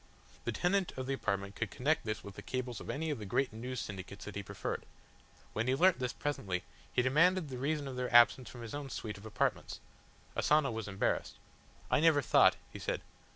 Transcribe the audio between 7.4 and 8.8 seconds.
the reason of their absence from his